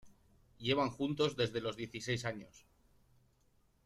Llevan 0.57 0.89
juntos 0.89 1.35
desde 1.35 1.61
los 1.61 1.75
dieciséis 1.77 2.25
años. 2.25 2.65